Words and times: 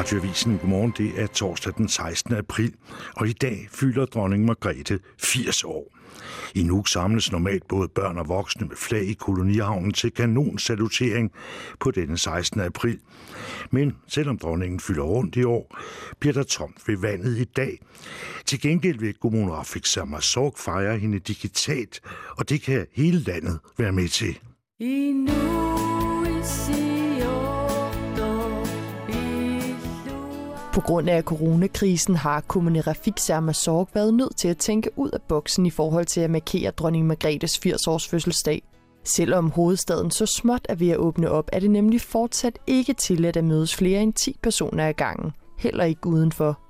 Radioavisen. 0.00 0.58
Godmorgen. 0.58 0.94
Det 0.98 1.20
er 1.20 1.26
torsdag 1.26 1.72
den 1.76 1.88
16. 1.88 2.34
april, 2.34 2.74
og 3.16 3.28
i 3.28 3.32
dag 3.32 3.68
fylder 3.70 4.04
dronning 4.04 4.44
Margrethe 4.44 4.98
80 5.18 5.64
år. 5.64 5.96
I 6.54 6.62
Nuuk 6.62 6.88
samles 6.88 7.32
normalt 7.32 7.68
både 7.68 7.88
børn 7.88 8.18
og 8.18 8.28
voksne 8.28 8.66
med 8.66 8.76
flag 8.76 9.02
i 9.02 9.12
kolonihavnen 9.12 9.92
til 9.92 10.10
kanonsalutering 10.10 11.32
på 11.80 11.90
denne 11.90 12.18
16. 12.18 12.60
april. 12.60 12.98
Men 13.70 13.96
selvom 14.06 14.38
dronningen 14.38 14.80
fylder 14.80 15.02
rundt 15.02 15.36
i 15.36 15.44
år, 15.44 15.78
bliver 16.20 16.32
der 16.32 16.42
tomt 16.42 16.88
ved 16.88 16.96
vandet 16.96 17.38
i 17.38 17.44
dag. 17.44 17.78
Til 18.46 18.60
gengæld 18.60 18.98
vil 18.98 19.14
kommunen 19.14 19.52
Rafik 19.52 19.86
Samarsorg 19.86 20.54
fejre 20.56 20.98
hende 20.98 21.18
digitalt, 21.18 22.00
og 22.38 22.48
det 22.48 22.62
kan 22.62 22.86
hele 22.92 23.18
landet 23.18 23.58
være 23.78 23.92
med 23.92 24.08
til. 24.08 24.38
I 24.78 25.12
nu, 25.12 26.89
På 30.72 30.80
grund 30.80 31.10
af 31.10 31.22
coronakrisen 31.22 32.16
har 32.16 32.40
kommune 32.40 32.80
Rafik 32.80 33.18
Sermasorg 33.18 33.88
været 33.94 34.14
nødt 34.14 34.36
til 34.36 34.48
at 34.48 34.56
tænke 34.56 34.90
ud 34.96 35.10
af 35.10 35.22
boksen 35.22 35.66
i 35.66 35.70
forhold 35.70 36.06
til 36.06 36.20
at 36.20 36.30
markere 36.30 36.70
dronning 36.70 37.06
Margrethes 37.06 37.60
80-års 37.66 38.08
fødselsdag. 38.08 38.62
Selvom 39.04 39.50
hovedstaden 39.50 40.10
så 40.10 40.26
småt 40.26 40.66
er 40.68 40.74
ved 40.74 40.88
at 40.88 40.96
åbne 40.96 41.30
op, 41.30 41.48
er 41.52 41.60
det 41.60 41.70
nemlig 41.70 42.00
fortsat 42.00 42.58
ikke 42.66 42.92
tilladt 42.92 43.36
at 43.36 43.44
mødes 43.44 43.76
flere 43.76 44.02
end 44.02 44.12
10 44.12 44.36
personer 44.42 44.88
ad 44.88 44.94
gangen. 44.94 45.32
Heller 45.58 45.84
ikke 45.84 46.06
udenfor. 46.06 46.60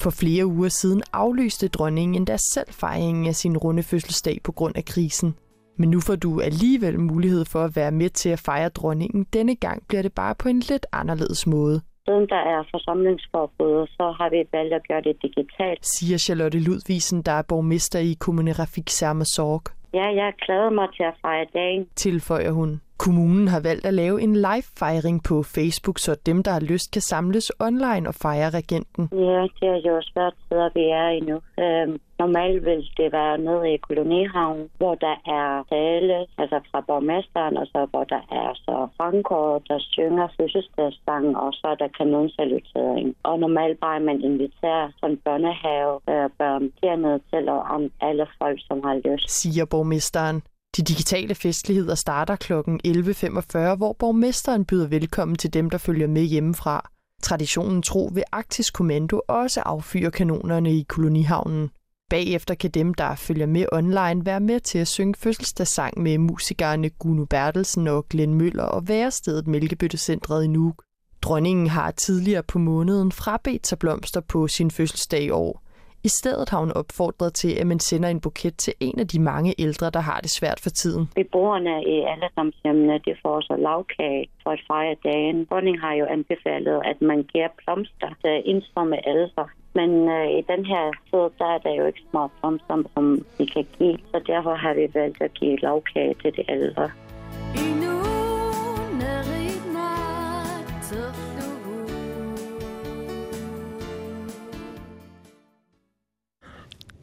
For 0.00 0.10
flere 0.10 0.46
uger 0.46 0.68
siden 0.68 1.02
aflyste 1.12 1.68
dronningen 1.68 2.14
endda 2.14 2.36
selv 2.54 2.68
fejringen 2.70 3.26
af 3.26 3.34
sin 3.34 3.56
runde 3.56 3.82
fødselsdag 3.82 4.40
på 4.44 4.52
grund 4.52 4.76
af 4.76 4.84
krisen. 4.84 5.34
Men 5.78 5.90
nu 5.90 6.00
får 6.00 6.16
du 6.16 6.40
alligevel 6.40 7.00
mulighed 7.00 7.44
for 7.44 7.64
at 7.64 7.76
være 7.76 7.92
med 7.92 8.10
til 8.10 8.28
at 8.28 8.40
fejre 8.40 8.68
dronningen. 8.68 9.26
Denne 9.32 9.56
gang 9.56 9.82
bliver 9.88 10.02
det 10.02 10.12
bare 10.12 10.34
på 10.34 10.48
en 10.48 10.60
lidt 10.60 10.86
anderledes 10.92 11.46
måde. 11.46 11.80
Siden 12.08 12.28
der 12.28 12.42
er 12.54 12.60
forsamlingsforbud, 12.70 13.86
så 13.86 14.04
har 14.18 14.28
vi 14.30 14.40
valgt 14.52 14.74
at 14.74 14.88
gøre 14.88 15.02
det 15.08 15.16
digitalt. 15.22 15.86
Siger 15.86 16.18
Charlotte 16.18 16.58
Ludvisen, 16.58 17.22
der 17.22 17.32
er 17.32 17.42
borgmester 17.48 17.98
i 17.98 18.12
Kommune 18.20 18.52
Rafik 18.52 18.88
Sorg. 19.34 19.62
Ja, 19.94 20.06
jeg 20.22 20.32
glæder 20.44 20.70
mig 20.70 20.88
til 20.96 21.02
at 21.02 21.14
fejre 21.22 21.46
dagen. 21.54 21.88
Tilføjer 21.96 22.50
hun. 22.50 22.80
Kommunen 22.98 23.48
har 23.48 23.60
valgt 23.60 23.86
at 23.86 23.94
lave 23.94 24.22
en 24.22 24.36
live-fejring 24.36 25.22
på 25.28 25.42
Facebook, 25.42 25.98
så 25.98 26.16
dem, 26.26 26.42
der 26.42 26.50
har 26.50 26.60
lyst, 26.60 26.92
kan 26.92 27.02
samles 27.02 27.52
online 27.60 28.08
og 28.08 28.14
fejre 28.14 28.50
regenten. 28.50 29.08
Ja, 29.12 29.40
det 29.58 29.68
er 29.74 29.80
jo 29.90 30.02
svært 30.12 30.34
at 30.50 30.72
vi 30.74 30.84
er 31.02 31.08
i 31.08 31.20
nu. 31.20 31.36
Øhm, 31.64 32.00
normalt 32.18 32.64
vil 32.64 32.82
det 32.96 33.12
være 33.12 33.38
nede 33.38 33.74
i 33.74 33.76
kolonihavn, 33.76 34.70
hvor 34.78 34.94
der 34.94 35.16
er 35.38 35.48
tale, 35.74 36.16
altså 36.38 36.58
fra 36.70 36.80
borgmesteren, 36.88 37.56
og 37.56 37.66
så 37.66 37.86
hvor 37.90 38.04
der 38.04 38.22
er 38.42 38.50
så 38.54 38.88
Frankor, 38.96 39.62
der 39.68 39.78
synger 39.78 40.28
fødselsdagssang, 40.36 41.36
og 41.36 41.52
så 41.52 41.66
er 41.72 41.74
der 41.74 41.88
kanonsalutering. 41.98 43.16
Og 43.22 43.38
normalt 43.38 43.80
bare 43.80 44.00
man 44.00 44.20
inviterer 44.20 44.90
sådan 45.00 45.20
børnehave 45.24 45.94
øh, 46.12 46.30
børn 46.38 46.64
dernede 46.82 47.20
til, 47.30 47.48
og 47.48 47.60
om 47.76 47.82
alle 48.00 48.26
folk, 48.38 48.58
som 48.68 48.78
har 48.84 48.96
lyst. 49.06 49.30
Siger 49.40 49.64
borgmesteren. 49.70 50.42
De 50.76 50.82
digitale 50.82 51.34
festligheder 51.34 51.94
starter 51.94 52.36
kl. 52.36 52.52
11.45, 52.52 53.76
hvor 53.76 53.96
borgmesteren 53.98 54.64
byder 54.64 54.86
velkommen 54.86 55.36
til 55.36 55.54
dem, 55.54 55.70
der 55.70 55.78
følger 55.78 56.06
med 56.06 56.22
hjemmefra. 56.22 56.90
Traditionen 57.22 57.82
tro 57.82 58.10
vil 58.14 58.24
Arktisk 58.32 58.74
Kommando 58.74 59.20
også 59.28 59.60
affyre 59.60 60.10
kanonerne 60.10 60.76
i 60.76 60.82
kolonihavnen. 60.88 61.70
Bagefter 62.10 62.54
kan 62.54 62.70
dem, 62.70 62.94
der 62.94 63.14
følger 63.14 63.46
med 63.46 63.66
online, 63.72 64.26
være 64.26 64.40
med 64.40 64.60
til 64.60 64.78
at 64.78 64.88
synge 64.88 65.14
fødselsdagssang 65.14 66.02
med 66.02 66.18
musikerne 66.18 66.90
Guno 66.90 67.24
Bertelsen 67.24 67.88
og 67.88 68.08
Glenn 68.08 68.34
Møller 68.34 68.64
og 68.64 68.88
værestedet 68.88 69.46
Mælkebøttecentret 69.46 70.44
i 70.44 70.46
Nuuk. 70.46 70.82
Dronningen 71.22 71.66
har 71.66 71.90
tidligere 71.90 72.42
på 72.42 72.58
måneden 72.58 73.12
frabedt 73.12 73.66
sig 73.66 73.78
blomster 73.78 74.20
på 74.20 74.48
sin 74.48 74.70
fødselsdag 74.70 75.22
i 75.22 75.30
år. 75.30 75.65
I 76.06 76.08
stedet 76.20 76.48
har 76.48 76.60
hun 76.64 76.72
opfordret 76.72 77.34
til, 77.34 77.52
at 77.60 77.66
man 77.66 77.80
sender 77.80 78.08
en 78.08 78.20
buket 78.20 78.56
til 78.56 78.74
en 78.80 78.98
af 78.98 79.08
de 79.08 79.18
mange 79.20 79.54
ældre, 79.58 79.90
der 79.90 80.00
har 80.00 80.18
det 80.20 80.30
svært 80.38 80.60
for 80.62 80.70
tiden. 80.70 81.04
Beboerne 81.14 81.74
i 81.94 81.96
alle 82.12 82.28
samtjemmene, 82.34 82.94
de 83.06 83.14
får 83.22 83.40
så 83.40 83.56
lavkage 83.56 84.28
for 84.42 84.50
at 84.50 84.62
fejre 84.68 84.96
dagen. 85.04 85.44
Dronning 85.44 85.80
har 85.80 85.94
jo 85.94 86.04
anbefalet, 86.16 86.82
at 86.90 86.98
man 87.10 87.22
giver 87.22 87.48
blomster 87.58 88.10
til 88.22 88.34
ensomme 88.52 88.96
ældre. 89.08 89.44
Men 89.74 89.90
øh, 90.16 90.28
i 90.40 90.42
den 90.52 90.62
her 90.72 90.84
tid, 91.10 91.24
der 91.38 91.48
er 91.54 91.58
der 91.64 91.74
jo 91.78 91.84
ikke 91.86 92.02
små 92.10 92.22
blomster, 92.38 92.76
som 92.94 93.04
vi 93.38 93.44
kan 93.44 93.66
give. 93.78 93.98
Så 94.12 94.18
derfor 94.26 94.54
har 94.54 94.74
vi 94.74 94.86
valgt 94.94 95.22
at 95.22 95.34
give 95.34 95.56
lavkage 95.56 96.14
til 96.22 96.30
de 96.36 96.44
ældre. 96.48 96.90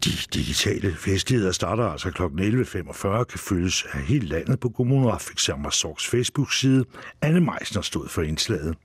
De 0.03 0.09
digitale 0.33 0.95
festligheder 0.95 1.51
starter 1.51 1.83
altså 1.83 2.11
kl. 2.11 2.21
11.45 2.21 3.23
kan 3.23 3.39
følges 3.39 3.85
af 3.91 3.99
hele 3.99 4.27
landet 4.27 4.59
på 4.59 4.69
Kommune 4.69 5.11
Rafik 5.11 5.39
Sorgs 5.39 6.07
Facebook-side. 6.07 6.85
Anne 7.21 7.39
Meisner 7.39 7.81
stod 7.81 8.07
for 8.09 8.21
indslaget. 8.21 8.75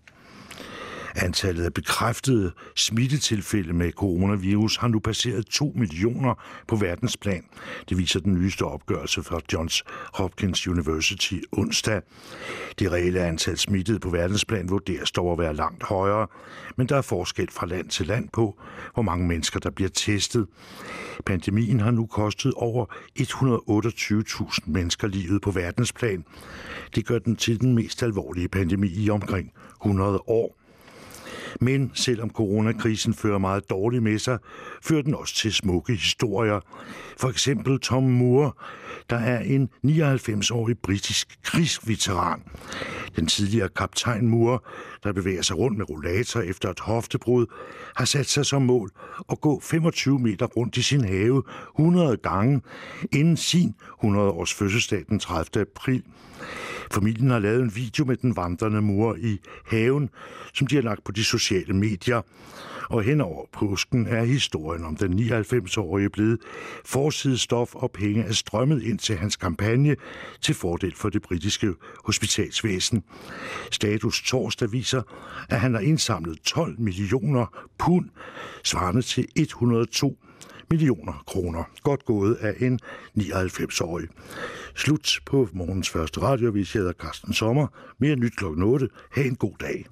Antallet 1.21 1.65
af 1.65 1.75
bekræftede 1.75 2.53
smittetilfælde 2.77 3.73
med 3.73 3.93
coronavirus 3.93 4.77
har 4.77 4.89
nu 4.89 4.99
passeret 4.99 5.47
2 5.47 5.73
millioner 5.77 6.35
på 6.69 6.77
verdensplan. 6.77 7.45
Det 7.89 7.99
viser 7.99 8.21
den 8.21 8.35
nyeste 8.35 8.63
opgørelse 8.63 9.23
fra 9.23 9.41
Johns 9.53 9.85
Hopkins 10.15 10.69
University 10.69 11.35
onsdag. 11.53 12.03
Det 12.79 12.93
reelle 12.93 13.21
antal 13.21 13.59
smittede 13.59 13.99
på 13.99 14.11
verdensplan 14.11 14.71
vurderes 14.71 15.11
dog 15.11 15.33
at 15.33 15.39
være 15.39 15.55
langt 15.55 15.83
højere, 15.83 16.27
men 16.77 16.89
der 16.89 16.97
er 16.97 17.03
forskel 17.03 17.49
fra 17.51 17.67
land 17.67 17.89
til 17.89 18.07
land 18.07 18.29
på, 18.33 18.61
hvor 18.95 19.03
mange 19.03 19.27
mennesker 19.27 19.61
der 19.61 19.71
bliver 19.71 19.91
testet. 19.91 20.47
Pandemien 21.27 21.81
har 21.81 21.91
nu 21.91 22.07
kostet 22.07 22.53
over 22.57 22.87
128.000 23.21 24.71
mennesker 24.71 25.09
livet 25.09 25.43
på 25.43 25.51
verdensplan. 25.51 26.25
Det 26.95 27.07
gør 27.07 27.19
den 27.19 27.37
til 27.37 27.61
den 27.61 27.75
mest 27.75 28.03
alvorlige 28.03 28.49
pandemi 28.49 28.89
i 28.89 29.11
omkring 29.11 29.53
100 29.83 30.23
år. 30.27 30.68
Men 31.61 31.91
selvom 31.95 32.31
coronakrisen 32.31 33.15
fører 33.15 33.39
meget 33.39 33.71
dårligt 33.71 34.03
med 34.03 34.19
sig, 34.19 34.39
fører 34.83 35.03
den 35.03 35.15
også 35.15 35.35
til 35.35 35.53
smukke 35.53 35.93
historier. 35.93 36.61
For 37.17 37.29
eksempel 37.29 37.81
Tom 37.81 38.03
Moore, 38.03 38.53
der 39.11 39.17
er 39.17 39.41
en 39.41 39.69
99-årig 39.87 40.79
britisk 40.79 41.39
krigsveteran. 41.43 42.43
Den 43.17 43.27
tidligere 43.27 43.69
kaptajn 43.69 44.29
Moore, 44.29 44.59
der 45.05 45.13
bevæger 45.13 45.43
sig 45.43 45.59
rundt 45.59 45.79
med 45.79 45.91
rollator 45.91 46.41
efter 46.41 46.71
et 46.71 46.81
hoftebrud, 46.81 47.47
har 47.97 48.05
sat 48.05 48.27
sig 48.27 48.47
som 48.47 48.63
mål 48.63 48.91
at 49.31 49.41
gå 49.41 49.61
25 49.61 50.19
meter 50.19 50.47
rundt 50.47 50.77
i 50.77 50.83
sin 50.83 51.05
have 51.05 51.43
100 51.79 52.17
gange 52.17 52.61
inden 53.13 53.37
sin 53.37 53.75
100-års 54.05 54.55
fødselsdag 54.55 55.05
den 55.09 55.19
30. 55.19 55.61
april. 55.61 56.03
Familien 56.91 57.31
har 57.31 57.39
lavet 57.39 57.63
en 57.63 57.77
video 57.77 58.05
med 58.05 58.17
den 58.17 58.37
vandrende 58.37 58.83
mor 58.83 59.15
i 59.15 59.39
haven, 59.67 60.11
som 60.55 60.67
de 60.67 60.75
har 60.75 60.83
lagt 60.83 61.05
på 61.05 61.13
de 61.13 61.25
sociale 61.25 61.75
medier. 61.75 62.23
Og 62.91 63.03
hen 63.03 63.21
over 63.21 63.45
påsken 63.53 64.07
er 64.07 64.25
historien 64.25 64.85
om 64.85 64.97
den 64.97 65.19
99-årige 65.19 66.11
blevet 66.11 66.39
forsidestof, 66.85 67.75
og 67.75 67.91
penge 67.91 68.23
er 68.23 68.33
strømmet 68.33 68.83
ind 68.83 68.99
til 68.99 69.17
hans 69.17 69.37
kampagne 69.37 69.97
til 70.41 70.55
fordel 70.55 70.95
for 70.95 71.09
det 71.09 71.23
britiske 71.23 71.75
hospitalsvæsen. 72.05 73.05
Status 73.71 74.23
torsdag 74.23 74.73
viser, 74.73 75.03
at 75.51 75.61
han 75.61 75.75
har 75.75 75.81
indsamlet 75.81 76.41
12 76.41 76.81
millioner 76.81 77.69
pund, 77.79 78.09
svarende 78.65 79.03
til 79.03 79.27
102 79.37 80.19
millioner 80.71 81.23
kroner. 81.27 81.65
Godt 81.83 82.05
gået 82.05 82.35
af 82.35 82.55
en 82.61 82.81
99-årig. 83.19 84.09
Slut 84.75 85.21
på 85.27 85.49
morgens 85.53 85.91
første 85.91 86.21
radiovis. 86.21 86.75
Jeg 86.75 86.81
hedder 86.81 86.93
Carsten 86.93 87.33
Sommer. 87.33 87.67
Mere 87.99 88.17
nyt 88.17 88.37
klokken 88.37 88.63
8. 88.63 88.89
Ha' 89.11 89.23
en 89.23 89.37
god 89.37 89.55
dag. 89.61 89.85